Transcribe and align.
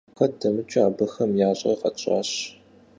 Kued 0.17 0.33
demıç'ıu 0.41 0.81
abıxem 0.87 1.31
yaş'er 1.41 1.75
khetş'aş. 1.81 2.29